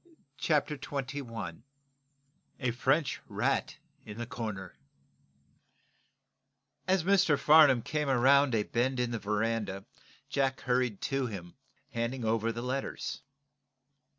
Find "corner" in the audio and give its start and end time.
4.25-4.75